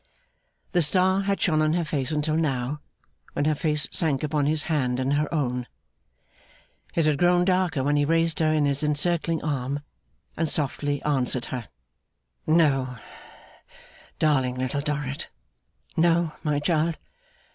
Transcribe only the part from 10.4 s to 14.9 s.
softly answered her. 'No, darling Little